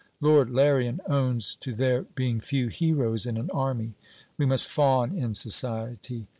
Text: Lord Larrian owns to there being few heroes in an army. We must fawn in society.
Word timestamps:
Lord 0.19 0.49
Larrian 0.49 0.99
owns 1.05 1.53
to 1.59 1.75
there 1.75 2.01
being 2.01 2.41
few 2.41 2.69
heroes 2.69 3.27
in 3.27 3.37
an 3.37 3.51
army. 3.51 3.93
We 4.35 4.47
must 4.47 4.67
fawn 4.67 5.11
in 5.15 5.35
society. 5.35 6.25